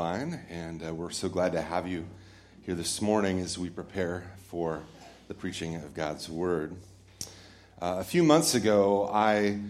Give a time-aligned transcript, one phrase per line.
[0.00, 2.06] Vine, and uh, we're so glad to have you
[2.64, 4.82] here this morning as we prepare for
[5.28, 6.74] the preaching of God's Word.
[7.82, 9.60] Uh, a few months ago, I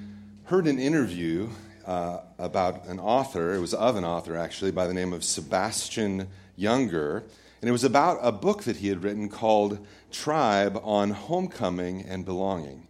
[0.45, 1.49] heard an interview
[1.85, 6.29] uh, about an author, it was of an author actually, by the name of Sebastian
[6.57, 7.25] Junger,
[7.61, 12.25] and it was about a book that he had written called Tribe on Homecoming and
[12.25, 12.87] Belonging.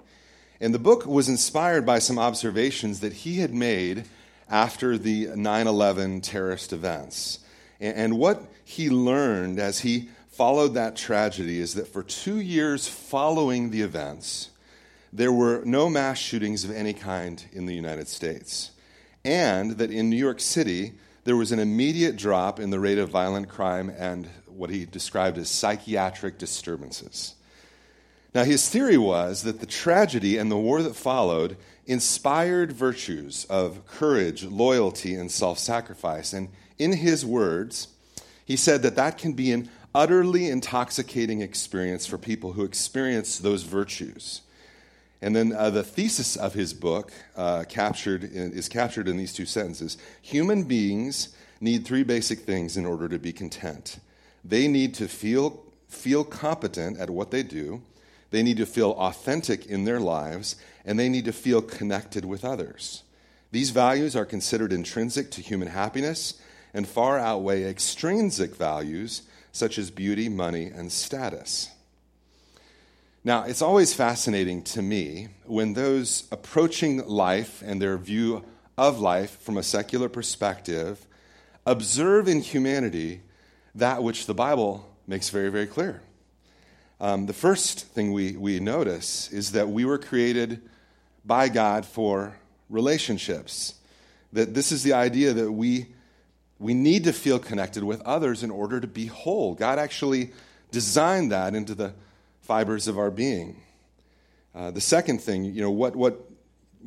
[0.61, 4.05] And the book was inspired by some observations that he had made
[4.51, 7.39] after the 9 11 terrorist events.
[7.81, 13.71] And what he learned as he followed that tragedy is that for two years following
[13.71, 14.51] the events,
[15.13, 18.71] there were no mass shootings of any kind in the United States.
[19.25, 20.93] And that in New York City,
[21.25, 25.39] there was an immediate drop in the rate of violent crime and what he described
[25.39, 27.35] as psychiatric disturbances.
[28.35, 31.57] Now, his theory was that the tragedy and the war that followed
[31.91, 36.33] inspired virtues of courage, loyalty, and self sacrifice.
[36.33, 37.89] And in his words,
[38.45, 43.65] he said that that can be an utterly intoxicating experience for people who experience those
[43.65, 44.43] virtues.
[45.21, 49.33] And then uh, the thesis of his book uh, captured in, is captured in these
[49.33, 53.99] two sentences Human beings need three basic things in order to be content.
[54.45, 57.83] They need to feel, feel competent at what they do,
[58.31, 60.55] they need to feel authentic in their lives,
[60.85, 63.03] and they need to feel connected with others.
[63.53, 66.41] These values are considered intrinsic to human happiness
[66.73, 69.23] and far outweigh extrinsic values
[69.53, 71.71] such as beauty, money, and status.
[73.25, 78.45] Now, it's always fascinating to me when those approaching life and their view
[78.79, 81.07] of life from a secular perspective
[81.67, 83.21] observe in humanity
[83.75, 86.01] that which the Bible makes very, very clear.
[87.01, 90.63] Um, the first thing we, we notice is that we were created
[91.25, 92.37] by God for
[92.69, 93.75] relationships.
[94.33, 95.87] That this is the idea that we,
[96.59, 99.55] we need to feel connected with others in order to be whole.
[99.55, 100.33] God actually
[100.71, 101.95] designed that into the
[102.43, 103.61] fibers of our being.
[104.55, 106.31] Uh, the second thing, you know, what, what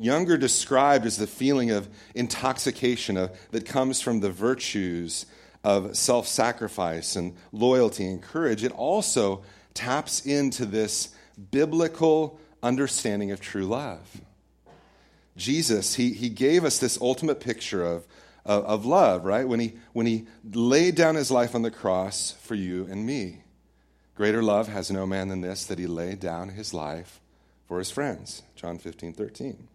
[0.00, 5.26] Junger described as the feeling of intoxication of, that comes from the virtues
[5.62, 9.42] of self sacrifice and loyalty and courage, it also
[9.72, 11.14] taps into this
[11.50, 14.20] biblical understanding of true love.
[15.36, 18.06] Jesus, he, he gave us this ultimate picture of,
[18.44, 19.46] of, of, love, right?
[19.46, 23.42] When he, when he laid down his life on the cross for you and me.
[24.14, 27.20] Greater love has no man than this, that he laid down his life
[27.66, 28.42] for his friends.
[28.54, 29.68] John 15, 13.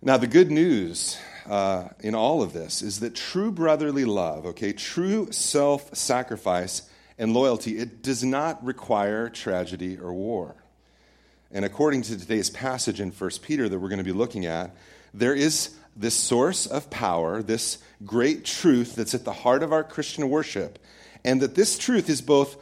[0.00, 4.72] Now, the good news uh, in all of this is that true brotherly love, okay,
[4.72, 6.88] true self sacrifice
[7.18, 10.54] and loyalty, it does not require tragedy or war.
[11.50, 14.74] And according to today's passage in 1 Peter that we're going to be looking at,
[15.14, 19.82] there is this source of power, this great truth that's at the heart of our
[19.82, 20.78] Christian worship,
[21.24, 22.56] and that this truth is both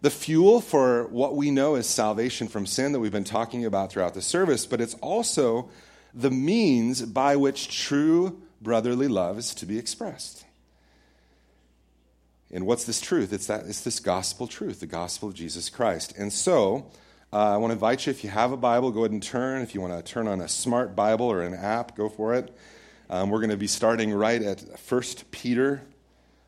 [0.00, 3.92] the fuel for what we know as salvation from sin that we've been talking about
[3.92, 5.68] throughout the service, but it's also
[6.14, 10.44] the means by which true brotherly love is to be expressed.
[12.50, 13.32] And what's this truth?
[13.32, 16.16] It's that it's this gospel truth, the gospel of Jesus Christ.
[16.18, 16.90] And so,
[17.32, 19.62] uh, I want to invite you, if you have a Bible, go ahead and turn.
[19.62, 22.52] If you want to turn on a smart Bible or an app, go for it.
[23.08, 25.82] Um, we're going to be starting right at 1 Peter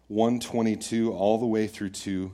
[0.09, 2.33] 122 all the way through to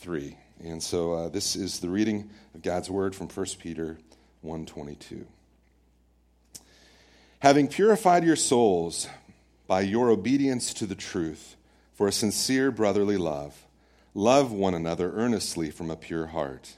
[0.00, 0.36] 3.
[0.62, 3.96] And so uh, this is the reading of God's word from 1 Peter
[4.42, 5.26] 122.
[7.40, 9.08] Having purified your souls
[9.66, 11.56] by your obedience to the truth
[11.94, 13.66] for a sincere brotherly love,
[14.12, 16.77] love one another earnestly from a pure heart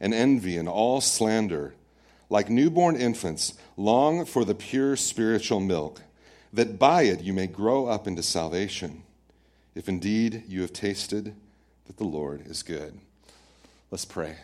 [0.00, 1.74] and envy and all slander.
[2.30, 6.00] Like newborn infants, long for the pure spiritual milk,
[6.52, 9.02] that by it you may grow up into salvation,
[9.74, 11.34] if indeed you have tasted
[11.86, 12.98] that the Lord is good.
[13.90, 14.36] Let's pray.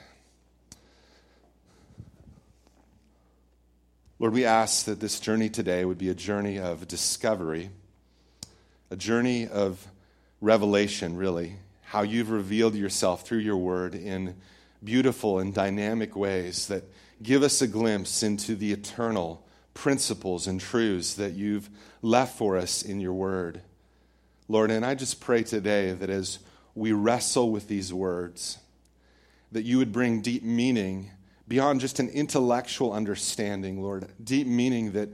[4.19, 7.71] Lord, we ask that this journey today would be a journey of discovery,
[8.91, 9.87] a journey of
[10.43, 14.37] revelation, really, how you've revealed yourself through your word in
[14.83, 16.85] beautiful and dynamic ways that
[17.23, 21.69] give us a glimpse into the eternal principles and truths that you've
[22.03, 23.61] left for us in your word.
[24.49, 26.39] Lord, and I just pray today that as
[26.75, 28.59] we wrestle with these words,
[29.53, 31.11] that you would bring deep meaning
[31.47, 35.09] beyond just an intellectual understanding, Lord, deep meaning that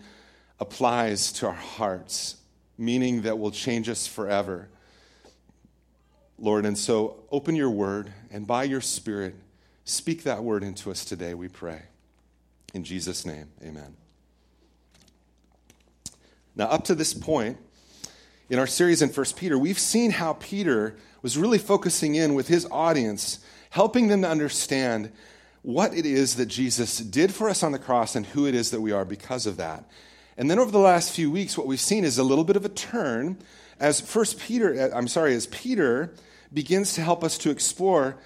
[0.61, 2.37] applies to our hearts,
[2.79, 4.69] meaning that will change us forever.
[6.39, 9.35] Lord, and so open your word and by your spirit,
[9.87, 11.83] speak that word into us today, we pray.
[12.75, 13.97] In Jesus' name, amen.
[16.55, 17.57] Now, up to this point
[18.51, 22.49] in our series in 1 Peter, we've seen how Peter was really focusing in with
[22.49, 23.39] his audience,
[23.71, 25.13] helping them to understand
[25.63, 28.71] what it is that Jesus did for us on the cross and who it is
[28.73, 29.89] that we are because of that.
[30.37, 32.65] And then over the last few weeks, what we've seen is a little bit of
[32.65, 33.39] a turn
[33.79, 36.13] as First Peter, I'm sorry, as Peter
[36.53, 38.17] begins to help us to explore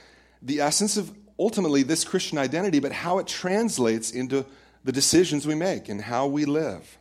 [0.42, 4.44] the essence of ultimately this Christian identity, but how it translates into
[4.84, 6.98] the decisions we make and how we live.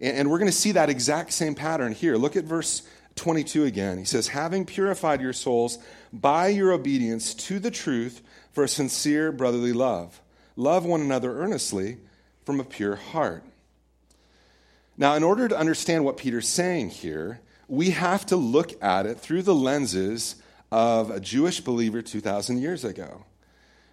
[0.00, 2.16] And we're going to see that exact same pattern here.
[2.16, 2.82] Look at verse
[3.16, 3.98] 22 again.
[3.98, 5.78] He says, Having purified your souls
[6.12, 8.22] by your obedience to the truth
[8.52, 10.20] for a sincere brotherly love,
[10.54, 11.98] love one another earnestly
[12.46, 13.42] from a pure heart.
[14.96, 19.18] Now, in order to understand what Peter's saying here, we have to look at it
[19.18, 20.36] through the lenses
[20.70, 23.24] of a Jewish believer 2,000 years ago.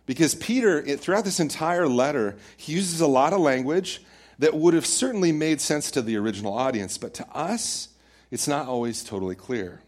[0.05, 4.01] Because Peter, throughout this entire letter, he uses a lot of language
[4.39, 7.89] that would have certainly made sense to the original audience, but to us,
[8.31, 9.81] it's not always totally clear.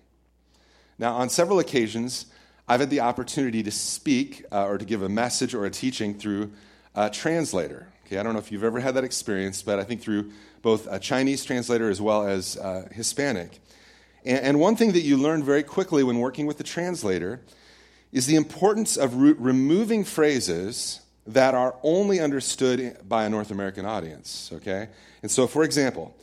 [0.97, 2.27] Now, on several occasions,
[2.67, 6.17] I've had the opportunity to speak uh, or to give a message or a teaching
[6.17, 6.51] through
[6.95, 7.87] a translator.
[8.05, 10.31] Okay, I don't know if you've ever had that experience, but I think through
[10.61, 13.59] both a Chinese translator as well as uh, Hispanic.
[14.25, 17.41] And, and, one thing that you learn very quickly when working with the translator
[18.17, 23.85] is the importance of re- removing phrases that are only understood by a North American
[23.85, 24.89] audience, okay?
[25.21, 26.15] And so, for example,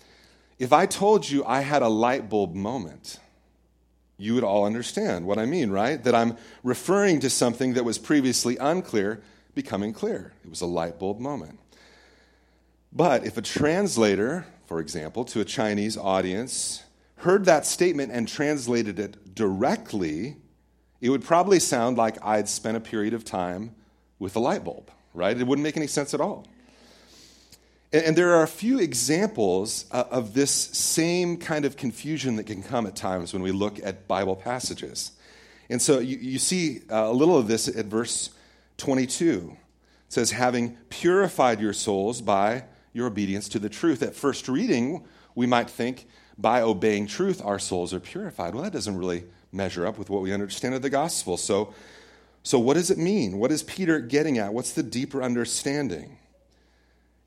[0.59, 3.21] if I told you I had a light bulb moment,
[4.17, 6.03] you would all understand what I mean, right?
[6.03, 9.23] That I'm referring to something that was previously unclear
[9.55, 10.33] becoming clear.
[10.45, 11.61] It was a light bulb moment.
[12.93, 16.83] But if a translator, for example, to a Chinese audience,
[17.17, 20.37] heard that statement and translated it directly,
[21.05, 23.75] it would probably sound like I'd spent a period of time
[24.19, 25.39] with a light bulb, right?
[25.39, 26.47] It wouldn't make any sense at all.
[27.93, 32.63] And, there are a few examples uh, of this same kind of confusion that can
[32.63, 35.13] come at times when we look at Bible passages.
[35.69, 38.31] And so you, you see uh, a little of this at verse
[38.79, 39.55] 22.
[40.07, 42.65] It says, having purified your souls by
[42.95, 44.03] your obedience to the truth.
[44.03, 45.05] At first reading,
[45.35, 46.07] we might think,
[46.39, 48.55] by obeying truth, our souls are purified.
[48.55, 49.25] Well, that doesn't really
[49.55, 51.37] measure up with what we understand of the gospel.
[51.37, 51.73] So,
[52.43, 53.39] so what does it mean?
[53.39, 54.53] What is Peter getting at?
[54.53, 56.19] What's the deeper understanding?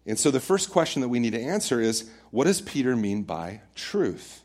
[0.06, 3.24] And so the first question that we need to answer is what does Peter mean
[3.24, 4.42] by truth?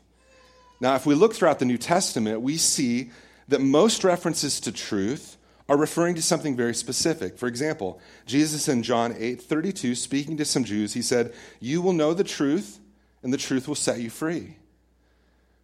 [0.79, 3.11] Now, if we look throughout the New Testament, we see
[3.47, 5.37] that most references to truth
[5.69, 7.37] are referring to something very specific.
[7.37, 11.93] For example, Jesus in John 8 32, speaking to some Jews, he said, You will
[11.93, 12.79] know the truth,
[13.21, 14.57] and the truth will set you free.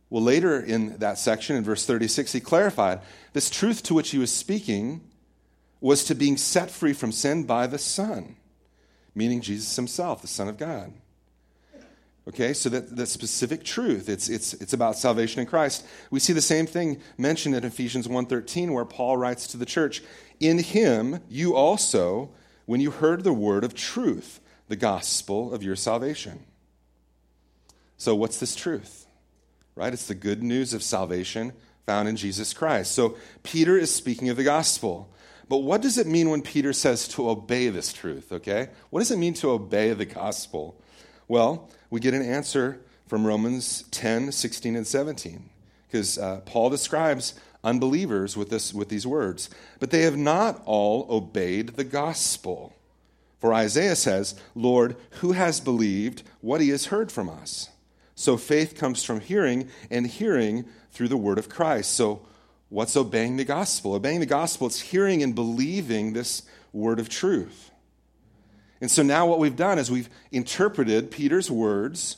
[0.09, 3.01] Well, later in that section, in verse 36, he clarified
[3.33, 5.01] this truth to which he was speaking
[5.81, 8.35] was to being set free from sin by the Son,
[9.15, 10.94] meaning Jesus himself, the Son of God.
[12.27, 15.85] Okay, so that, that specific truth, it's, it's, it's about salvation in Christ.
[16.11, 20.04] We see the same thing mentioned in Ephesians 1.13 where Paul writes to the church,
[20.39, 22.30] In him you also,
[22.66, 26.45] when you heard the word of truth, the gospel of your salvation.
[27.97, 28.98] So what's this truth?
[29.80, 29.94] Right?
[29.94, 31.54] It's the good news of salvation
[31.86, 32.92] found in Jesus Christ.
[32.92, 35.09] So Peter is speaking of the gospel.
[35.48, 38.68] But what does it mean when Peter says to obey this truth, okay?
[38.90, 40.80] What does it mean to obey the gospel?
[41.30, 45.50] Well, we get an answer from Romans 10, 16, and 17.
[45.88, 49.50] Because uh, Paul describes unbelievers with, this, with these words.
[49.80, 52.74] But they have not all obeyed the gospel.
[53.40, 57.69] For Isaiah says, Lord, who has believed what he has heard from us?
[58.19, 61.92] So faith comes from hearing, and hearing through the word of Christ.
[61.92, 62.21] So,
[62.68, 63.94] what's obeying the gospel?
[63.94, 66.42] Obeying the gospel, it's hearing and believing this
[66.73, 67.71] word of truth.
[68.81, 72.18] And so now what we've done is we've interpreted Peter's words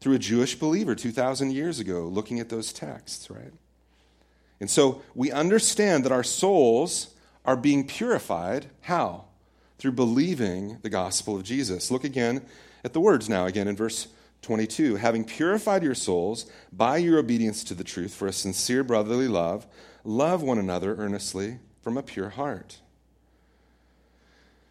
[0.00, 3.54] through a Jewish believer 2,000 years ago, looking at those texts, right?
[4.60, 7.14] And so we understand that our souls
[7.46, 8.66] are being purified.
[8.82, 9.24] How?
[9.78, 11.90] Through believing the gospel of Jesus.
[11.90, 12.42] Look again
[12.84, 14.06] at the words now, again in verse
[14.42, 19.28] 22 having purified your souls by your obedience to the truth for a sincere brotherly
[19.28, 19.66] love
[20.04, 22.80] love one another earnestly from a pure heart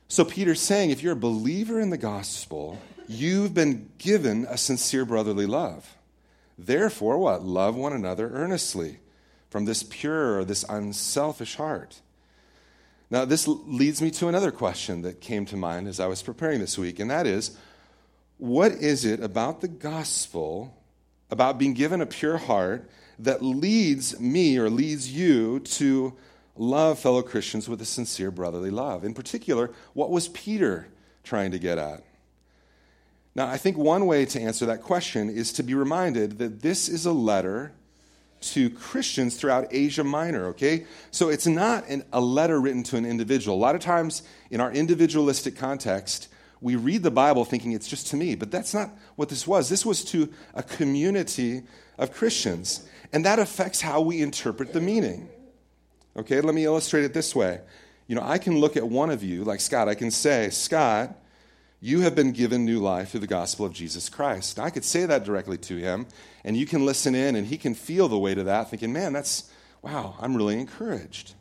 [0.07, 5.05] so peter's saying if you're a believer in the gospel you've been given a sincere
[5.05, 5.95] brotherly love
[6.59, 7.45] Therefore, what?
[7.45, 8.99] Love one another earnestly
[9.49, 12.01] from this pure, this unselfish heart.
[13.09, 16.59] Now, this leads me to another question that came to mind as I was preparing
[16.59, 17.57] this week, and that is
[18.39, 20.75] what is it about the gospel,
[21.29, 26.13] about being given a pure heart, that leads me or leads you to
[26.55, 29.03] love fellow Christians with a sincere brotherly love?
[29.03, 30.87] In particular, what was Peter
[31.23, 32.01] trying to get at?
[33.35, 36.89] Now, I think one way to answer that question is to be reminded that this
[36.89, 37.73] is a letter
[38.41, 40.85] to Christians throughout Asia Minor, okay?
[41.11, 43.57] So it's not an, a letter written to an individual.
[43.57, 46.29] A lot of times in our individualistic context,
[46.61, 49.69] we read the Bible thinking it's just to me, but that's not what this was.
[49.69, 51.63] This was to a community
[51.97, 55.29] of Christians, and that affects how we interpret the meaning.
[56.17, 57.61] Okay, let me illustrate it this way.
[58.07, 61.15] You know, I can look at one of you, like Scott, I can say, Scott,
[61.79, 64.59] you have been given new life through the gospel of Jesus Christ.
[64.59, 66.07] I could say that directly to him,
[66.43, 69.13] and you can listen in, and he can feel the weight of that, thinking, man,
[69.13, 69.49] that's,
[69.81, 71.35] wow, I'm really encouraged.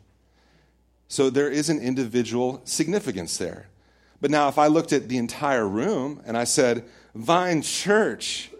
[1.09, 3.67] So there is an individual significance there.
[4.21, 6.85] But now, if I looked at the entire room and I said,
[7.15, 8.51] Vine Church,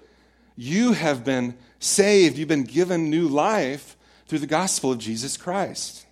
[0.55, 3.97] you have been saved, you've been given new life
[4.27, 6.05] through the gospel of Jesus Christ.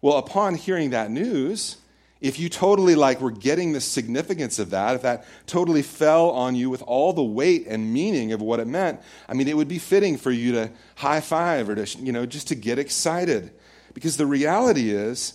[0.00, 1.78] Well, upon hearing that news,
[2.20, 6.54] if you totally like were getting the significance of that, if that totally fell on
[6.54, 9.68] you with all the weight and meaning of what it meant, I mean, it would
[9.68, 13.52] be fitting for you to high five or to, you know, just to get excited.
[13.92, 15.34] Because the reality is,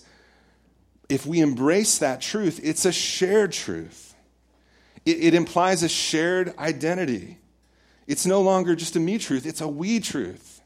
[1.10, 4.16] if we embrace that truth, it's a shared truth.
[5.06, 7.39] It, it implies a shared identity.
[8.08, 10.62] It's no longer just a me truth, it's a we truth.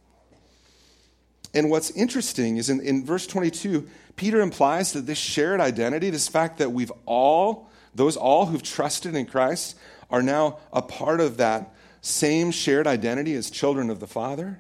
[1.56, 6.28] And what's interesting is in, in verse 22, Peter implies that this shared identity, this
[6.28, 9.78] fact that we've all, those all who've trusted in Christ,
[10.10, 14.60] are now a part of that same shared identity as children of the Father.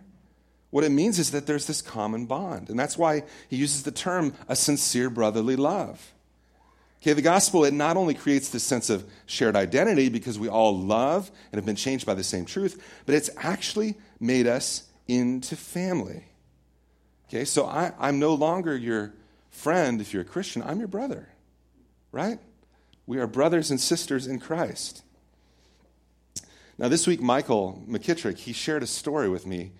[0.73, 2.71] What it means is that there's this common bond.
[2.71, 6.13] And that's why he uses the term a sincere brotherly love.
[6.99, 10.75] Okay, the gospel, it not only creates this sense of shared identity because we all
[10.75, 15.55] love and have been changed by the same truth, but it's actually made us into
[15.55, 16.23] family.
[17.29, 19.13] Okay, so I, I'm no longer your
[19.51, 21.29] friend if you're a Christian, I'm your brother,
[22.11, 22.39] right?
[23.05, 25.03] We are brothers and sisters in Christ.
[26.79, 29.73] Now, this week, Michael McKittrick, he shared a story with me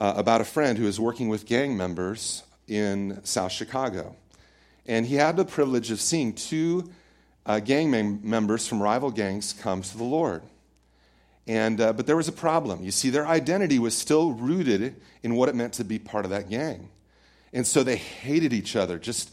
[0.00, 4.16] uh, about a friend who was working with gang members in South Chicago.
[4.86, 6.90] And he had the privilege of seeing two
[7.44, 10.42] uh, gang mem- members from rival gangs come to the Lord.
[11.46, 12.84] And, uh, but there was a problem.
[12.84, 16.30] You see, their identity was still rooted in what it meant to be part of
[16.30, 16.88] that gang.
[17.52, 19.30] And so they hated each other, just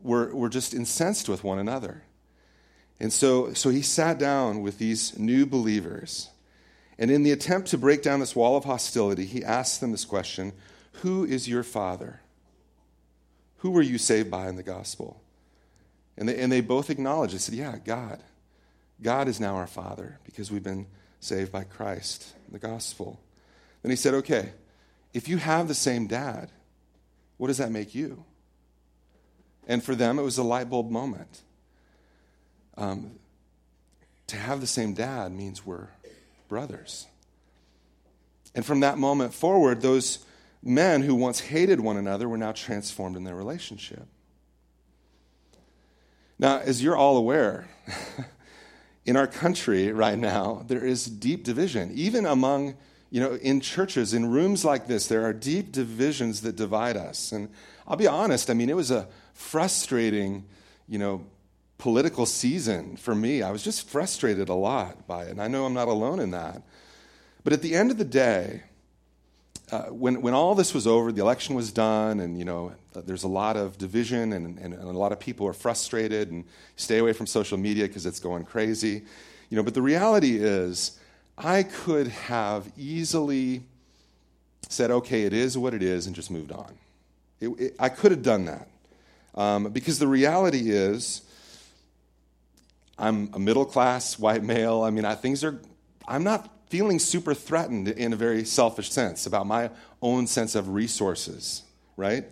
[0.00, 2.02] were, were just incensed with one another.
[2.98, 6.28] And so, so he sat down with these new believers.
[6.98, 10.04] And in the attempt to break down this wall of hostility, he asked them this
[10.04, 10.52] question
[11.02, 12.20] Who is your father?
[13.58, 15.22] Who were you saved by in the gospel?
[16.16, 17.34] And they, and they both acknowledged.
[17.34, 18.22] They said, Yeah, God.
[19.00, 20.86] God is now our father because we've been
[21.20, 23.20] saved by Christ, the gospel.
[23.82, 24.52] Then he said, Okay,
[25.14, 26.50] if you have the same dad,
[27.36, 28.24] what does that make you?
[29.66, 31.42] And for them, it was a light bulb moment.
[32.76, 33.12] Um,
[34.28, 35.88] to have the same dad means we're
[36.52, 37.06] brothers.
[38.54, 40.18] And from that moment forward, those
[40.62, 44.06] men who once hated one another were now transformed in their relationship.
[46.38, 47.70] Now, as you're all aware,
[49.06, 52.76] in our country right now, there is deep division, even among
[53.08, 57.32] you know, in churches, in rooms like this, there are deep divisions that divide us.
[57.32, 57.48] And
[57.88, 60.44] I'll be honest, I mean, it was a frustrating,
[60.86, 61.24] you know,
[61.82, 63.42] political season for me.
[63.42, 65.30] I was just frustrated a lot by it.
[65.30, 66.62] And I know I'm not alone in that.
[67.42, 68.62] But at the end of the day,
[69.72, 73.24] uh, when, when all this was over, the election was done, and you know, there's
[73.24, 76.44] a lot of division, and, and, and a lot of people are frustrated, and
[76.76, 79.02] stay away from social media because it's going crazy.
[79.50, 81.00] You know, but the reality is,
[81.36, 83.64] I could have easily
[84.68, 86.74] said, okay, it is what it is, and just moved on.
[87.40, 88.68] It, it, I could have done that.
[89.34, 91.22] Um, because the reality is,
[93.02, 94.82] I'm a middle class white male.
[94.82, 95.60] I mean, I, things are,
[96.06, 100.68] I'm not feeling super threatened in a very selfish sense about my own sense of
[100.68, 101.64] resources,
[101.96, 102.24] right?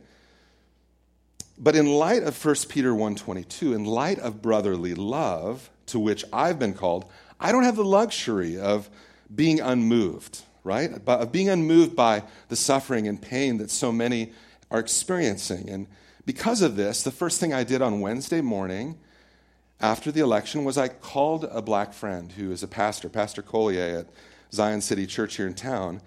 [1.59, 6.61] But in light of 1 Peter 1:22, in light of brotherly love to which I've
[6.61, 7.05] been called,
[7.41, 8.89] I don't have the luxury of
[9.35, 10.93] being unmoved, right?
[11.05, 14.33] Of being unmoved by the suffering and pain that so many
[14.71, 15.69] are experiencing.
[15.69, 15.89] And
[16.27, 18.99] because of this, the first thing I did on Wednesday morning
[19.81, 24.01] after the election was I called a black friend who is a pastor, Pastor Collier
[24.01, 24.07] at
[24.53, 26.01] Zion City Church here in town.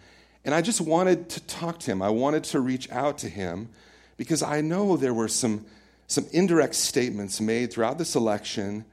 [0.46, 2.02] And I just wanted to talk to him.
[2.02, 3.70] I wanted to reach out to him
[4.18, 5.66] because I know there were some,
[6.08, 8.86] some indirect statements made throughout this election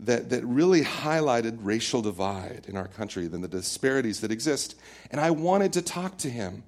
[0.00, 4.76] that, that really highlighted racial divide in our country and the disparities that exist.
[5.10, 6.62] And I wanted to talk to him.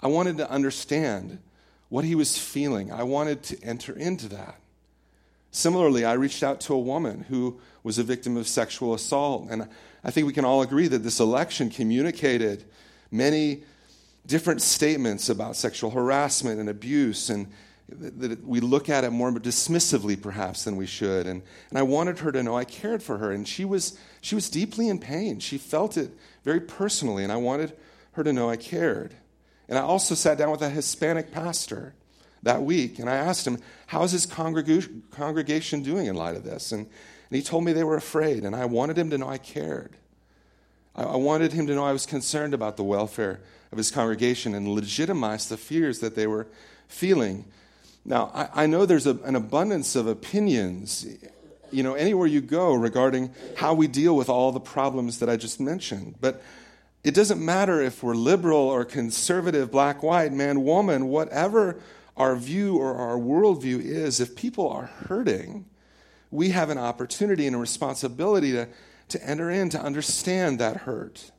[0.00, 1.38] I wanted to understand
[1.88, 2.92] what he was feeling.
[2.92, 4.60] I wanted to enter into that.
[5.50, 9.48] Similarly, I reached out to a woman who was a victim of sexual assault.
[9.50, 9.68] And
[10.04, 12.64] I think we can all agree that this election communicated
[13.10, 13.62] many
[14.26, 17.46] different statements about sexual harassment and abuse, and
[17.88, 21.26] that we look at it more dismissively, perhaps, than we should.
[21.26, 24.34] And, and I wanted her to know I cared for her, and she was, she
[24.34, 25.40] was deeply in pain.
[25.40, 26.10] She felt it
[26.44, 27.72] very personally, and I wanted
[28.12, 29.14] her to know I cared.
[29.68, 31.94] And I also sat down with a Hispanic pastor
[32.42, 36.72] that week, and I asked him, How's his congregation doing in light of this?
[36.72, 39.38] And, and he told me they were afraid, and I wanted him to know I
[39.38, 39.96] cared.
[40.94, 43.40] I, I wanted him to know I was concerned about the welfare
[43.70, 46.46] of his congregation and legitimize the fears that they were
[46.86, 47.44] feeling.
[48.04, 51.06] Now, I, I know there's a, an abundance of opinions,
[51.70, 55.36] you know, anywhere you go regarding how we deal with all the problems that I
[55.36, 56.14] just mentioned.
[56.20, 56.42] But
[57.04, 61.80] it doesn't matter if we're liberal or conservative, black, white, man, woman, whatever
[62.18, 65.64] our view or our worldview is, if people are hurting,
[66.30, 68.68] we have an opportunity and a responsibility to,
[69.08, 71.30] to enter in to understand that hurt.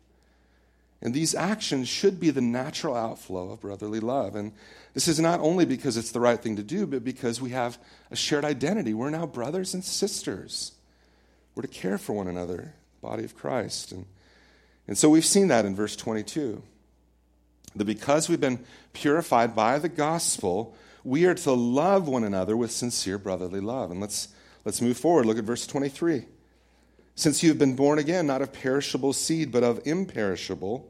[1.02, 4.36] And these actions should be the natural outflow of brotherly love.
[4.36, 4.54] And
[4.94, 7.78] this is not only because it's the right thing to do, but because we have
[8.10, 8.94] a shared identity.
[8.94, 10.74] We're now brothers and sisters.
[11.56, 13.92] We're to care for one another, body of Christ.
[13.92, 14.06] And,
[14.88, 16.64] and so we've seen that in verse 22.
[17.76, 22.72] That because we've been purified by the gospel, we are to love one another with
[22.72, 23.92] sincere brotherly love.
[23.92, 24.30] And let's,
[24.66, 25.26] let's move forward.
[25.26, 26.26] Look at verse 23.
[27.16, 30.90] Since you have been born again, not of perishable seed, but of imperishable,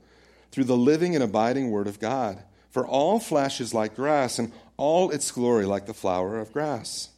[0.52, 2.44] through the living and abiding word of God.
[2.70, 7.10] For all flesh is like grass, and all its glory like the flower of grass.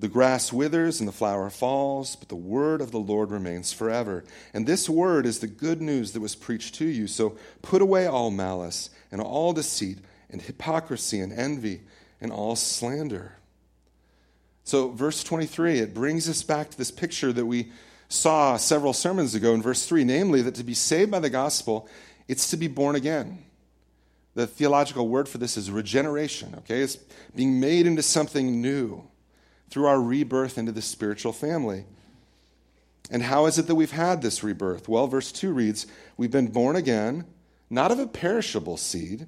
[0.00, 4.24] The grass withers and the flower falls, but the word of the Lord remains forever.
[4.52, 7.06] And this word is the good news that was preached to you.
[7.06, 9.98] So put away all malice and all deceit
[10.30, 11.82] and hypocrisy and envy
[12.20, 13.36] and all slander.
[14.64, 17.70] So, verse 23, it brings us back to this picture that we
[18.08, 21.86] saw several sermons ago in verse 3, namely that to be saved by the gospel,
[22.28, 23.44] it's to be born again.
[24.34, 26.80] The theological word for this is regeneration, okay?
[26.80, 26.96] It's
[27.36, 29.06] being made into something new
[29.74, 31.84] through our rebirth into the spiritual family.
[33.10, 34.88] And how is it that we've had this rebirth?
[34.88, 37.24] Well, verse 2 reads, We've been born again,
[37.68, 39.26] not of a perishable seed,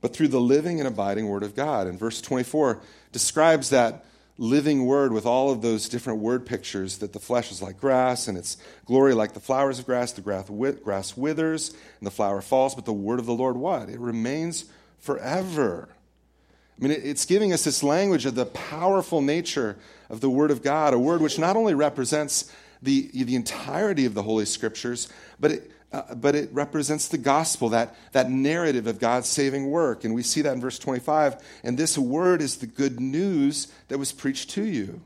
[0.00, 1.86] but through the living and abiding Word of God.
[1.86, 2.80] And verse 24
[3.12, 4.04] describes that
[4.36, 8.26] living word with all of those different word pictures that the flesh is like grass
[8.26, 10.10] and its glory like the flowers of grass.
[10.10, 13.88] The grass withers and the flower falls, but the word of the Lord what?
[13.88, 14.64] It remains
[14.98, 15.93] forever.
[16.78, 19.76] I mean, it's giving us this language of the powerful nature
[20.10, 24.14] of the Word of God, a word which not only represents the, the entirety of
[24.14, 25.08] the Holy Scriptures,
[25.38, 30.02] but it, uh, but it represents the gospel, that, that narrative of God's saving work.
[30.02, 31.36] And we see that in verse 25.
[31.62, 35.00] And this word is the good news that was preached to you.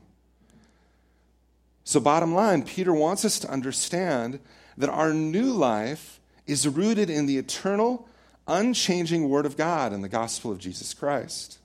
[1.83, 4.39] So, bottom line, Peter wants us to understand
[4.77, 8.08] that our new life is rooted in the eternal,
[8.49, 11.59] unchanging Word of God and the gospel of Jesus Christ.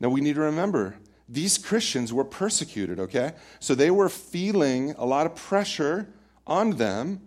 [0.00, 0.96] Now, we need to remember
[1.28, 3.32] these Christians were persecuted, okay?
[3.60, 6.06] So they were feeling a lot of pressure
[6.46, 7.22] on them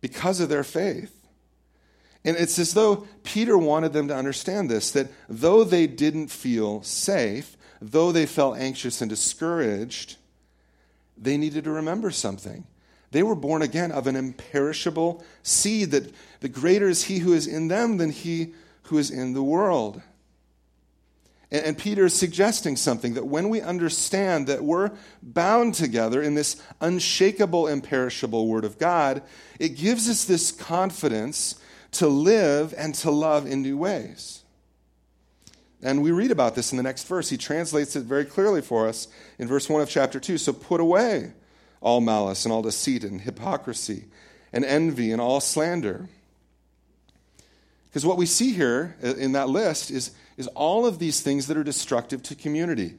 [0.00, 1.24] because of their faith.
[2.24, 6.82] And it's as though Peter wanted them to understand this that though they didn't feel
[6.82, 10.16] safe, though they felt anxious and discouraged,
[11.16, 12.66] they needed to remember something.
[13.14, 17.46] They were born again of an imperishable seed, that the greater is he who is
[17.46, 18.54] in them than he
[18.86, 20.02] who is in the world.
[21.52, 24.90] And, and Peter is suggesting something that when we understand that we're
[25.22, 29.22] bound together in this unshakable, imperishable Word of God,
[29.60, 31.54] it gives us this confidence
[31.92, 34.42] to live and to love in new ways.
[35.84, 37.30] And we read about this in the next verse.
[37.30, 39.06] He translates it very clearly for us
[39.38, 40.36] in verse 1 of chapter 2.
[40.36, 41.32] So put away
[41.84, 44.06] all malice and all deceit and hypocrisy
[44.52, 46.08] and envy and all slander.
[47.84, 51.46] Because what we see here uh, in that list is is all of these things
[51.46, 52.94] that are destructive to community.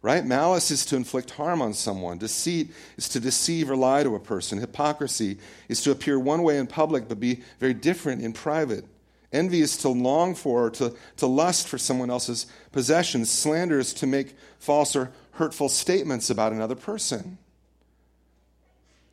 [0.00, 0.24] Right?
[0.24, 2.18] Malice is to inflict harm on someone.
[2.18, 4.58] Deceit is to deceive or lie to a person.
[4.58, 8.84] Hypocrisy is to appear one way in public but be very different in private.
[9.32, 13.30] Envy is to long for or to, to lust for someone else's possessions.
[13.30, 17.38] Slander is to make false or hurtful statements about another person.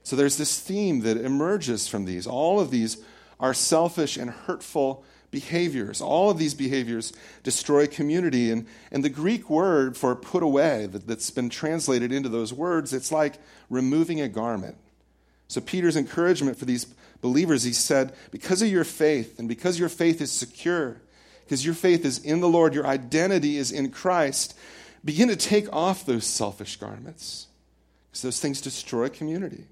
[0.09, 2.25] So there's this theme that emerges from these.
[2.25, 2.97] All of these
[3.39, 6.01] are selfish and hurtful behaviors.
[6.01, 8.49] All of these behaviors destroy community.
[8.49, 12.91] And, and the Greek word for put away that, that's been translated into those words,
[12.91, 13.35] it's like
[13.69, 14.77] removing a garment.
[15.47, 16.87] So Peter's encouragement for these
[17.21, 20.99] believers, he said, because of your faith and because your faith is secure,
[21.45, 24.57] because your faith is in the Lord, your identity is in Christ,
[25.05, 27.45] begin to take off those selfish garments
[28.09, 29.67] because those things destroy community.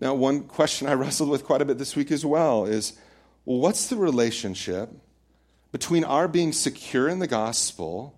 [0.00, 2.94] Now, one question I wrestled with quite a bit this week as well is
[3.44, 4.90] well, what's the relationship
[5.72, 8.14] between our being secure in the gospel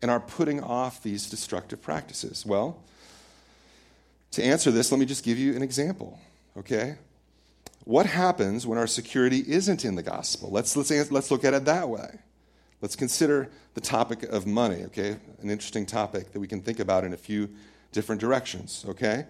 [0.00, 2.46] and our putting off these destructive practices?
[2.46, 2.82] Well,
[4.32, 6.18] to answer this, let me just give you an example,
[6.56, 6.96] okay?
[7.84, 10.50] What happens when our security isn't in the gospel?
[10.50, 12.18] Let's, let's, let's look at it that way.
[12.80, 15.16] Let's consider the topic of money, okay?
[15.40, 17.50] An interesting topic that we can think about in a few
[17.90, 19.26] different directions, okay?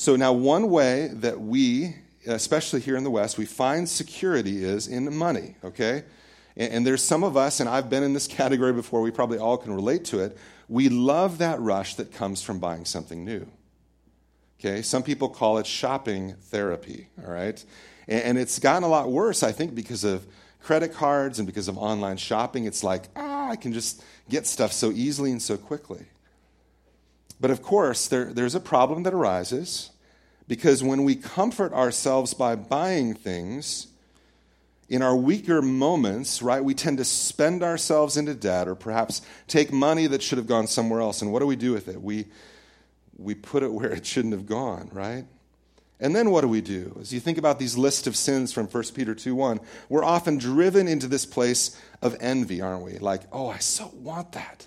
[0.00, 1.94] So, now one way that we,
[2.26, 6.04] especially here in the West, we find security is in money, okay?
[6.56, 9.36] And, and there's some of us, and I've been in this category before, we probably
[9.36, 10.38] all can relate to it.
[10.70, 13.46] We love that rush that comes from buying something new.
[14.58, 17.62] Okay, some people call it shopping therapy, all right?
[18.08, 20.26] And, and it's gotten a lot worse, I think, because of
[20.62, 22.64] credit cards and because of online shopping.
[22.64, 26.06] It's like, ah, I can just get stuff so easily and so quickly.
[27.40, 29.90] But of course, there, there's a problem that arises
[30.46, 33.86] because when we comfort ourselves by buying things,
[34.90, 39.72] in our weaker moments, right, we tend to spend ourselves into debt or perhaps take
[39.72, 41.22] money that should have gone somewhere else.
[41.22, 42.02] And what do we do with it?
[42.02, 42.26] We,
[43.16, 45.24] we put it where it shouldn't have gone, right?
[46.00, 46.96] And then what do we do?
[47.00, 50.38] As you think about these list of sins from 1 Peter 2 1, we're often
[50.38, 52.98] driven into this place of envy, aren't we?
[52.98, 54.66] Like, oh, I so want that.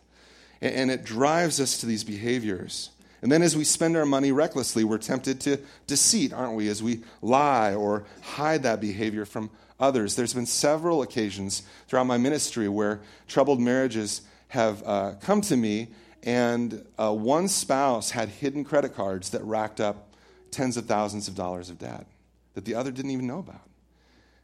[0.63, 2.89] And it drives us to these behaviors.
[3.21, 6.69] And then as we spend our money recklessly, we're tempted to deceit, aren't we?
[6.69, 9.49] As we lie or hide that behavior from
[9.79, 10.15] others.
[10.15, 15.89] There's been several occasions throughout my ministry where troubled marriages have uh, come to me,
[16.21, 20.13] and uh, one spouse had hidden credit cards that racked up
[20.51, 22.05] tens of thousands of dollars of debt
[22.53, 23.67] that the other didn't even know about.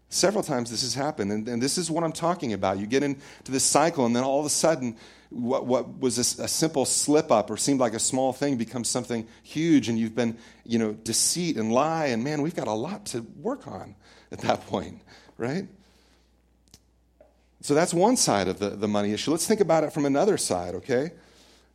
[0.10, 2.80] Several times this has happened, and, and this is what I'm talking about.
[2.80, 4.98] You get into this cycle, and then all of a sudden,
[5.30, 8.90] what, what was a, a, simple slip up or seemed like a small thing becomes
[8.90, 12.74] something huge, and you've been, you know, deceit and lie, and man, we've got a
[12.74, 13.96] lot to work on
[14.32, 15.02] at that point,
[15.38, 15.68] right?
[17.62, 19.32] So that's one side of the, the money issue.
[19.32, 21.12] Let's think about it from another side, okay?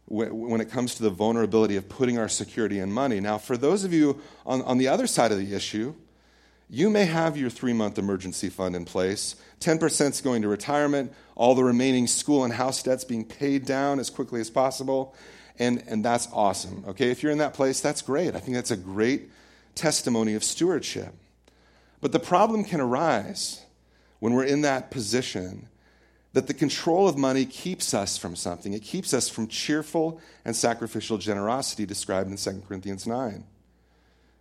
[0.06, 3.20] When it comes to the vulnerability of putting our security in money.
[3.20, 5.94] Now, for those of you on, on the other side of the issue,
[6.74, 9.36] you may have your three month emergency fund in place.
[9.60, 14.00] 10% is going to retirement, all the remaining school and house debts being paid down
[14.00, 15.14] as quickly as possible.
[15.58, 16.84] And, and that's awesome.
[16.88, 18.34] Okay, if you're in that place, that's great.
[18.34, 19.30] I think that's a great
[19.76, 21.14] testimony of stewardship.
[22.00, 23.62] But the problem can arise
[24.18, 25.68] when we're in that position
[26.32, 28.72] that the control of money keeps us from something.
[28.72, 33.44] It keeps us from cheerful and sacrificial generosity described in 2 Corinthians 9.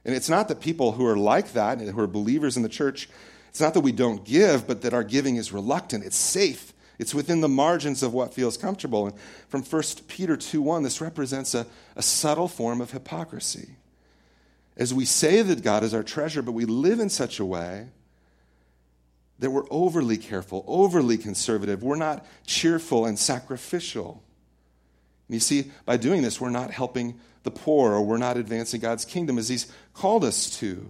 [0.05, 2.69] And it's not that people who are like that, and who are believers in the
[2.69, 3.09] church,
[3.49, 6.03] it's not that we don't give, but that our giving is reluctant.
[6.03, 6.73] It's safe.
[6.99, 9.07] It's within the margins of what feels comfortable.
[9.07, 9.15] And
[9.47, 13.75] from 1 Peter 2 1, this represents a, a subtle form of hypocrisy.
[14.75, 17.87] As we say that God is our treasure, but we live in such a way
[19.39, 21.83] that we're overly careful, overly conservative.
[21.83, 24.23] We're not cheerful and sacrificial.
[25.29, 29.05] You see, by doing this, we're not helping the poor or we're not advancing God's
[29.05, 30.89] kingdom as He's called us to.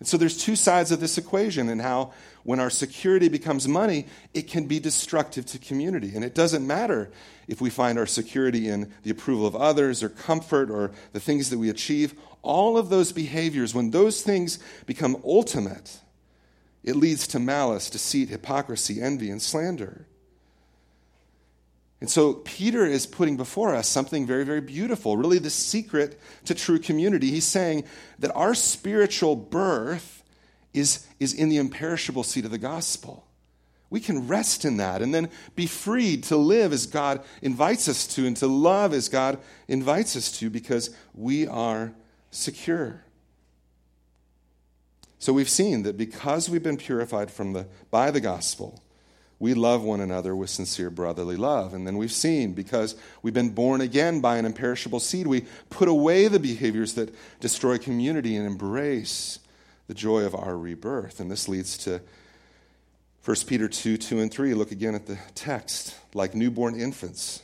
[0.00, 4.06] And so there's two sides of this equation, and how when our security becomes money,
[4.32, 6.12] it can be destructive to community.
[6.14, 7.10] And it doesn't matter
[7.46, 11.50] if we find our security in the approval of others or comfort or the things
[11.50, 12.14] that we achieve.
[12.40, 16.00] All of those behaviors, when those things become ultimate,
[16.82, 20.06] it leads to malice, deceit, hypocrisy, envy, and slander.
[22.00, 26.54] And so Peter is putting before us something very, very beautiful, really the secret to
[26.54, 27.30] true community.
[27.30, 27.84] He's saying
[28.18, 30.22] that our spiritual birth
[30.72, 33.26] is, is in the imperishable seed of the gospel.
[33.90, 38.06] We can rest in that and then be freed to live as God invites us
[38.14, 41.92] to and to love as God invites us to because we are
[42.30, 43.04] secure.
[45.18, 48.80] So we've seen that because we've been purified from the, by the gospel,
[49.40, 51.72] we love one another with sincere brotherly love.
[51.74, 55.88] And then we've seen, because we've been born again by an imperishable seed, we put
[55.88, 59.38] away the behaviors that destroy community and embrace
[59.88, 61.18] the joy of our rebirth.
[61.18, 62.02] And this leads to
[63.24, 64.54] 1 Peter 2 2 and 3.
[64.54, 65.96] Look again at the text.
[66.12, 67.42] Like newborn infants,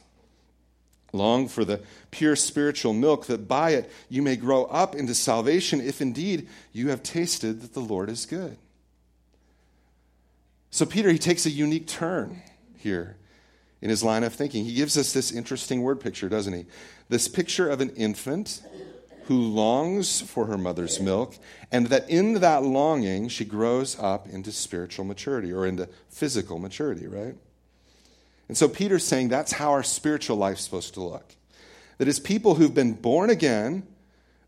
[1.13, 1.81] Long for the
[2.11, 6.91] pure spiritual milk, that by it you may grow up into salvation, if indeed you
[6.91, 8.59] have tasted that the Lord is good.
[10.77, 12.43] So, Peter, he takes a unique turn
[12.77, 13.17] here
[13.81, 14.67] in his line of thinking.
[14.67, 16.67] He gives us this interesting word picture, doesn't he?
[17.09, 18.61] This picture of an infant
[19.25, 21.35] who longs for her mother's milk,
[21.73, 27.07] and that in that longing she grows up into spiritual maturity or into physical maturity,
[27.07, 27.37] right?
[28.47, 31.37] And so Peter's saying that's how our spiritual life's supposed to look.
[31.97, 33.83] That as people who've been born again,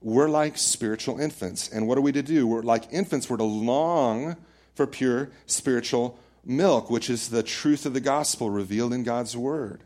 [0.03, 1.71] we're like spiritual infants.
[1.71, 2.47] And what are we to do?
[2.47, 4.37] We're like infants, we're to long
[4.79, 9.83] for pure spiritual milk, which is the truth of the gospel revealed in God's word.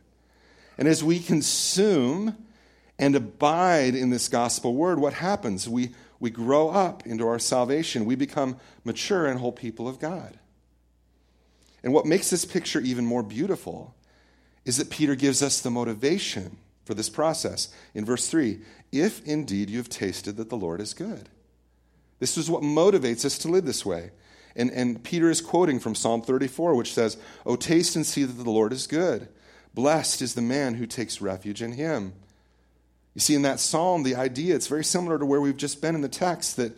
[0.77, 2.37] And as we consume
[2.99, 5.67] and abide in this gospel word, what happens?
[5.67, 8.05] We, we grow up into our salvation.
[8.05, 10.39] We become mature and whole people of God.
[11.83, 13.95] And what makes this picture even more beautiful
[14.67, 17.73] is that Peter gives us the motivation for this process.
[17.95, 18.61] In verse 3,
[18.93, 21.31] if indeed you have tasted that the Lord is good.
[22.19, 24.11] This is what motivates us to live this way.
[24.55, 28.43] And, and Peter is quoting from Psalm 34, which says, Oh, taste and see that
[28.43, 29.29] the Lord is good.
[29.75, 32.13] Blessed is the man who takes refuge in him.
[33.15, 35.95] You see, in that psalm, the idea, it's very similar to where we've just been
[35.95, 36.77] in the text, that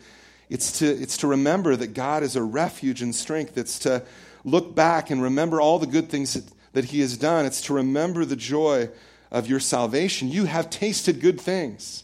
[0.49, 3.57] it's to, it's to remember that God is a refuge and strength.
[3.57, 4.03] It's to
[4.43, 6.43] look back and remember all the good things that
[6.75, 7.45] that He has done.
[7.45, 8.89] It's to remember the joy
[9.31, 10.29] of your salvation.
[10.29, 12.03] You have tasted good things,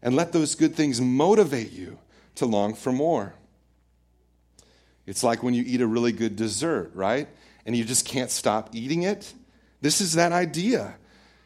[0.00, 1.98] and let those good things motivate you
[2.36, 3.34] to long for more.
[5.06, 7.28] It's like when you eat a really good dessert, right?
[7.64, 9.32] And you just can't stop eating it.
[9.80, 10.96] This is that idea.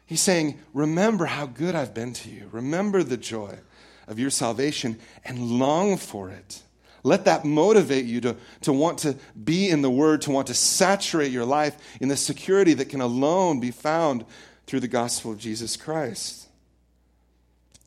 [0.05, 2.49] He's saying, Remember how good I've been to you.
[2.51, 3.59] Remember the joy
[4.07, 6.63] of your salvation and long for it.
[7.03, 10.53] Let that motivate you to, to want to be in the Word, to want to
[10.53, 14.25] saturate your life in the security that can alone be found
[14.67, 16.47] through the gospel of Jesus Christ.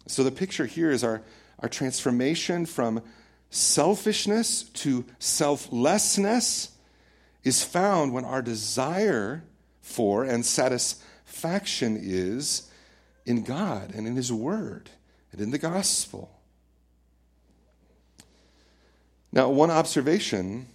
[0.07, 1.23] So, the picture here is our,
[1.61, 3.03] our transformation from
[3.55, 6.73] selfishness to selflessness
[7.45, 9.45] is found when our desire
[9.81, 12.71] for and satisfaction is
[13.25, 14.90] in God and in His Word
[15.31, 16.31] and in the gospel.
[19.33, 20.67] Now, one observation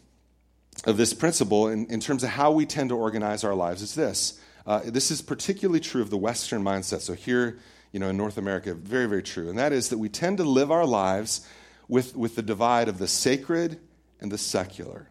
[0.85, 3.95] of this principle in, in terms of how we tend to organize our lives is
[3.95, 4.39] this.
[4.65, 7.01] Uh, this is particularly true of the Western mindset.
[7.01, 7.57] So, here,
[7.91, 9.49] you know, in North America, very, very true.
[9.49, 11.45] And that is that we tend to live our lives
[11.89, 13.79] with, with the divide of the sacred
[14.21, 15.07] and the secular.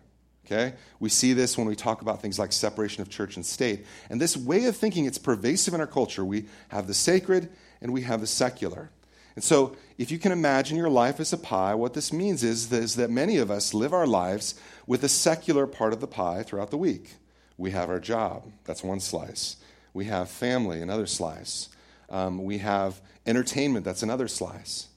[0.47, 0.75] Okay?
[0.99, 3.85] We see this when we talk about things like separation of church and state.
[4.09, 6.25] And this way of thinking, it's pervasive in our culture.
[6.25, 7.51] We have the sacred
[7.83, 8.91] and we have the secular.
[9.35, 12.73] And so, if you can imagine your life as a pie, what this means is,
[12.73, 16.43] is that many of us live our lives with a secular part of the pie
[16.43, 17.15] throughout the week.
[17.57, 19.57] We have our job, that's one slice.
[19.95, 21.69] We have family, another slice.
[22.11, 24.88] Um, we have entertainment, that's another slice.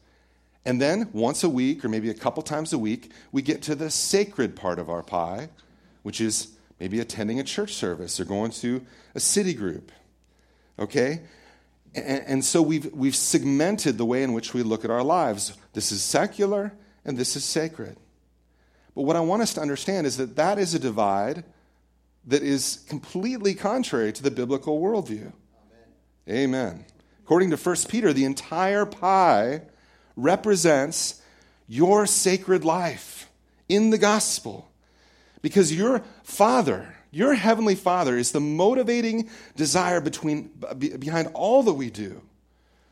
[0.66, 3.76] And then once a week, or maybe a couple times a week, we get to
[3.76, 5.50] the sacred part of our pie,
[6.04, 9.92] which is maybe attending a church service or going to a city group.
[10.78, 11.22] Okay?
[11.96, 15.58] And, and so we've, we've segmented the way in which we look at our lives.
[15.74, 16.74] This is secular
[17.06, 17.98] and this is sacred.
[18.96, 21.44] But what I want us to understand is that that is a divide
[22.26, 25.32] that is completely contrary to the biblical worldview.
[26.28, 26.30] Amen.
[26.30, 26.86] Amen.
[27.24, 29.62] According to 1 Peter, the entire pie
[30.22, 31.22] represents
[31.68, 33.30] your sacred life
[33.68, 34.70] in the gospel.
[35.42, 41.90] Because your Father, your Heavenly Father is the motivating desire between, behind all that we
[41.90, 42.22] do.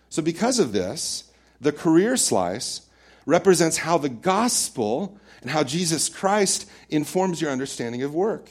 [0.10, 2.82] So, because of this, the career slice
[3.26, 8.50] represents how the gospel and how Jesus Christ informs your understanding of work.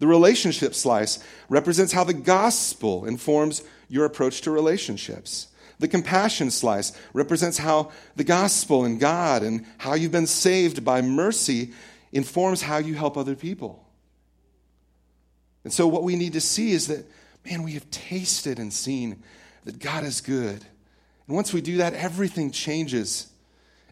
[0.00, 5.46] The relationship slice represents how the gospel informs your approach to relationships.
[5.82, 11.02] The compassion slice represents how the gospel and God and how you've been saved by
[11.02, 11.72] mercy
[12.12, 13.84] informs how you help other people.
[15.64, 17.04] And so, what we need to see is that,
[17.44, 19.24] man, we have tasted and seen
[19.64, 20.64] that God is good.
[21.26, 23.26] And once we do that, everything changes.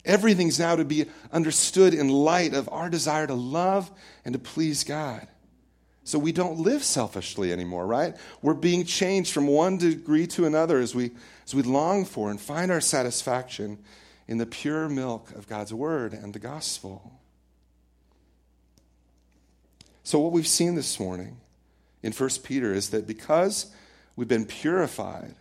[0.05, 3.90] Everything's now to be understood in light of our desire to love
[4.24, 5.26] and to please God.
[6.05, 8.16] So we don't live selfishly anymore, right?
[8.42, 11.11] We're being changed from one degree to another as we,
[11.54, 13.78] we long for and find our satisfaction
[14.28, 17.20] in the pure milk of God's word and the gospel.
[20.02, 21.38] So, what we've seen this morning
[22.02, 23.72] in 1 Peter is that because
[24.16, 25.34] we've been purified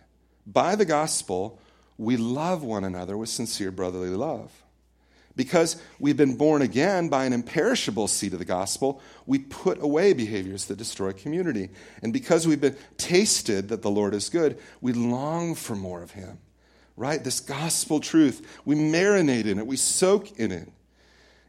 [0.46, 1.60] by the gospel,
[1.98, 4.50] we love one another with sincere brotherly love.
[5.36, 10.12] Because we've been born again by an imperishable seed of the gospel, we put away
[10.12, 11.70] behaviors that destroy community.
[12.02, 16.10] And because we've been tasted that the Lord is good, we long for more of
[16.10, 16.38] Him.
[16.96, 17.22] Right?
[17.22, 20.70] This gospel truth, we marinate in it, we soak in it.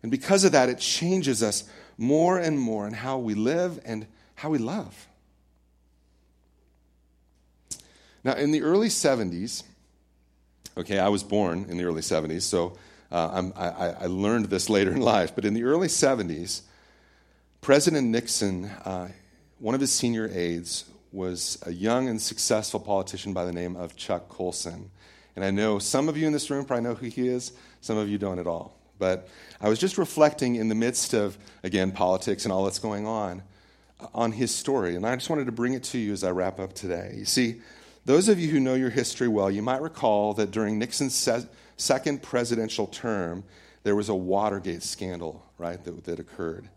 [0.04, 1.64] And because of that, it changes us
[1.98, 5.08] more and more in how we live and how we love.
[8.24, 9.64] Now, in the early 70s,
[10.78, 12.78] okay, I was born in the early 70s, so
[13.12, 16.62] uh, I, I, learned this later in life, but in the early 70s,
[17.60, 19.10] President Nixon, uh,
[19.60, 23.96] one of his senior aides, was a young and successful politician by the name of
[23.98, 24.90] Chuck Colson.
[25.36, 27.98] And I know some of you in this room probably know who he is, some
[27.98, 28.78] of you don't at all.
[28.98, 29.28] But
[29.60, 33.44] I was just reflecting in the midst of, again, politics and all that's going on,
[34.00, 34.96] uh, on his story.
[34.96, 37.14] And I just wanted to bring it to you as I wrap up today.
[37.18, 37.62] You see,
[38.06, 41.16] those of you who know your history well, you might recall that during Nixon's
[41.82, 43.44] second presidential term,
[43.84, 46.70] there was a Watergate scandal, right, that, that occurred.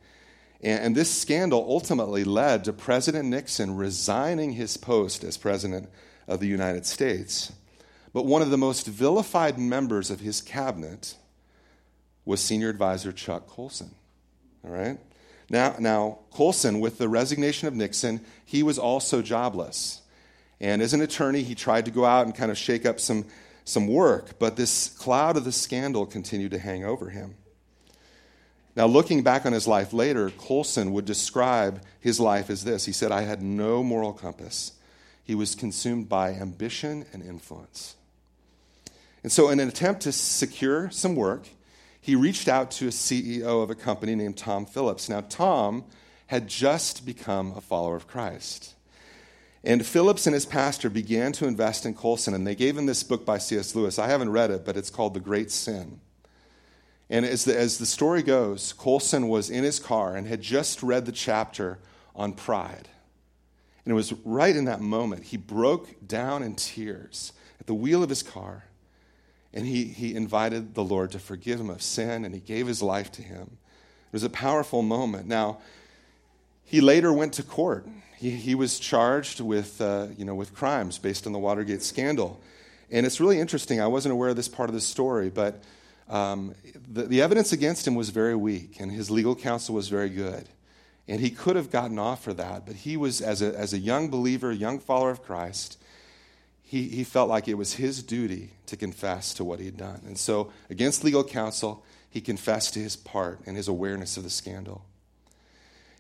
[0.61, 5.89] And, and this scandal ultimately led to President Nixon resigning his post as president
[6.27, 7.53] of the United States.
[8.13, 11.17] But one of the most vilified members of his cabinet
[12.25, 13.95] was senior advisor Chuck Colson.
[14.65, 14.99] All right?
[15.51, 20.01] Now, now, Colson, with the resignation of Nixon, he was also jobless.
[20.61, 23.27] And as an attorney, he tried to go out and kind of shake up some,
[23.65, 27.35] some work, but this cloud of the scandal continued to hang over him.
[28.77, 32.93] Now, looking back on his life later, Colson would describe his life as this He
[32.93, 34.73] said, I had no moral compass.
[35.23, 37.97] He was consumed by ambition and influence.
[39.23, 41.49] And so, in an attempt to secure some work,
[42.01, 45.09] he reached out to a CEO of a company named Tom Phillips.
[45.09, 45.85] Now, Tom
[46.27, 48.74] had just become a follower of Christ.
[49.67, 53.03] And Phillips and his pastor began to invest in Colson, and they gave him this
[53.03, 53.75] book by C.S.
[53.75, 53.99] Lewis.
[53.99, 56.01] I haven't read it, but it's called The Great Sin.
[57.09, 60.83] And as the, as the story goes, Colson was in his car and had just
[60.83, 61.79] read the chapter
[62.15, 62.89] on pride.
[63.85, 68.03] And it was right in that moment he broke down in tears at the wheel
[68.03, 68.65] of his car,
[69.55, 72.83] and he, he invited the Lord to forgive him of sin, and he gave his
[72.83, 73.57] life to him.
[74.09, 75.27] It was a powerful moment.
[75.27, 75.59] Now,
[76.65, 77.87] he later went to court
[78.25, 82.41] he, he was charged with, uh, you know, with crimes based on the Watergate scandal.
[82.91, 83.83] And it's really interesting.
[83.83, 85.63] I wasn't aware of this part of the story, but
[86.09, 86.55] um,
[86.91, 90.49] the, the evidence against him was very weak, and his legal counsel was very good.
[91.07, 93.79] And he could have gotten off for that, but he was, as a, as a
[93.79, 95.77] young believer, young follower of Christ,
[96.63, 100.01] he, he felt like it was his duty to confess to what he had done.
[100.07, 104.31] And so, against legal counsel, he confessed to his part and his awareness of the
[104.31, 104.87] scandal.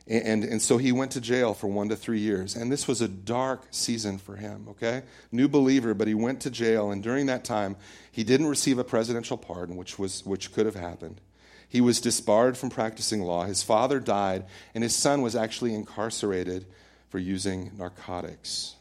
[0.06, 2.56] And, and so he went to jail for one to three years.
[2.56, 5.02] And this was a dark season for him, okay?
[5.32, 6.90] New believer, but he went to jail.
[6.90, 7.76] And during that time,
[8.12, 11.22] he didn't receive a presidential pardon, which, was, which could have happened.
[11.66, 13.46] He was disbarred from practicing law.
[13.46, 16.66] His father died, and his son was actually incarcerated
[17.08, 18.74] for using narcotics.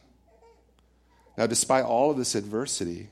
[1.37, 3.09] Now, despite all of this adversity,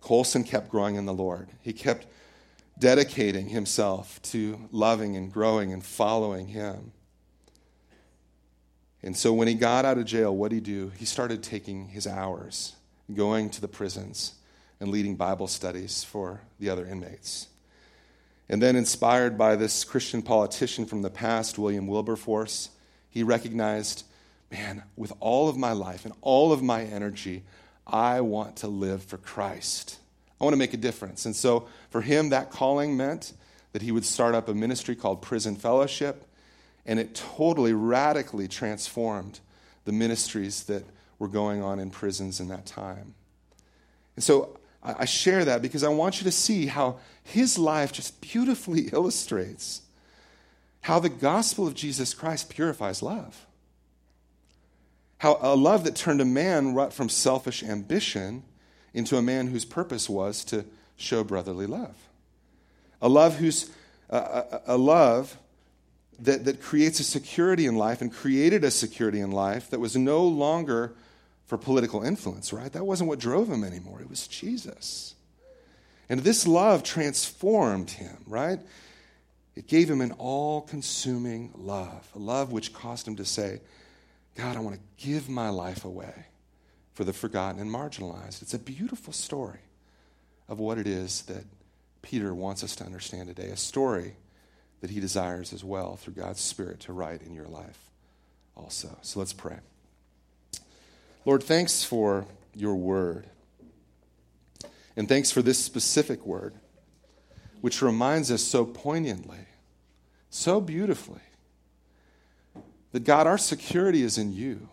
[0.00, 1.48] Colson kept growing in the Lord.
[1.60, 2.06] He kept
[2.78, 6.92] dedicating himself to loving and growing and following him.
[9.02, 10.92] And so when he got out of jail, what did he do?
[10.96, 12.74] He started taking his hours,
[13.14, 14.34] going to the prisons
[14.80, 17.48] and leading Bible studies for the other inmates.
[18.48, 22.70] And then, inspired by this Christian politician from the past, William Wilberforce,
[23.10, 24.04] he recognized,
[24.52, 27.42] man, with all of my life and all of my energy,
[27.86, 29.98] I want to live for Christ.
[30.40, 31.26] I want to make a difference.
[31.26, 33.32] And so, for him, that calling meant
[33.72, 36.25] that he would start up a ministry called Prison Fellowship
[36.86, 39.40] and it totally, radically transformed
[39.84, 40.84] the ministries that
[41.18, 43.14] were going on in prisons in that time.
[44.14, 48.20] And so I share that because I want you to see how his life just
[48.20, 49.82] beautifully illustrates
[50.82, 53.46] how the gospel of Jesus Christ purifies love.
[55.18, 58.44] How a love that turned a man from selfish ambition
[58.94, 60.64] into a man whose purpose was to
[60.96, 61.96] show brotherly love.
[63.02, 63.70] A love whose
[64.08, 65.36] a, a love
[66.20, 69.96] that, that creates a security in life and created a security in life that was
[69.96, 70.94] no longer
[71.46, 72.72] for political influence, right?
[72.72, 74.00] That wasn't what drove him anymore.
[74.00, 75.14] It was Jesus.
[76.08, 78.60] And this love transformed him, right?
[79.54, 83.60] It gave him an all consuming love, a love which caused him to say,
[84.34, 86.26] God, I want to give my life away
[86.92, 88.42] for the forgotten and marginalized.
[88.42, 89.60] It's a beautiful story
[90.48, 91.44] of what it is that
[92.02, 94.16] Peter wants us to understand today a story
[94.80, 97.78] that He desires as well through God's Spirit to write in your life
[98.56, 98.96] also.
[99.02, 99.58] So let's pray.
[101.24, 103.26] Lord, thanks for your word.
[104.96, 106.54] And thanks for this specific word,
[107.60, 109.46] which reminds us so poignantly,
[110.30, 111.20] so beautifully,
[112.92, 114.68] that God, our security is in you.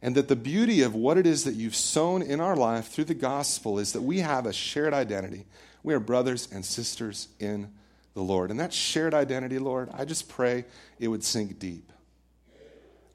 [0.00, 3.06] And that the beauty of what it is that you've sown in our life through
[3.06, 5.46] the gospel is that we have a shared identity.
[5.82, 7.72] We are brothers and sisters in
[8.14, 8.50] the Lord.
[8.50, 10.64] And that shared identity, Lord, I just pray
[10.98, 11.92] it would sink deep.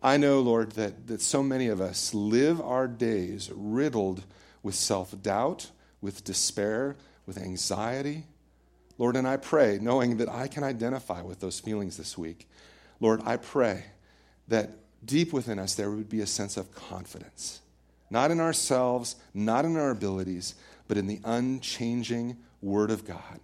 [0.02, 4.24] I know, Lord, that, that so many of us live our days riddled
[4.64, 5.72] with self doubt,
[6.02, 6.96] with despair,
[7.26, 8.26] with anxiety.
[8.98, 12.50] Lord, and I pray, knowing that I can identify with those feelings this week,
[13.00, 13.86] Lord, I pray
[14.50, 14.72] that
[15.06, 17.62] deep within us there would be a sense of confidence.
[18.10, 20.56] Not in ourselves, not in our abilities,
[20.88, 23.40] but in the unchanging Word of God.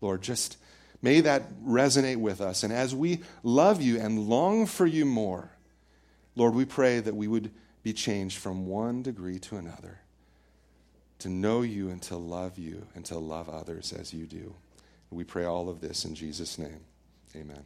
[0.00, 0.58] Lord, just
[1.04, 2.62] may that resonate with us.
[2.62, 5.50] And as we love you and long for you more,
[6.34, 7.50] Lord, we pray that we would
[7.82, 10.00] be changed from one degree to another
[11.18, 14.54] to know you and to love you and to love others as you do.
[15.10, 16.80] We pray all of this in Jesus' name.
[17.36, 17.64] Amen.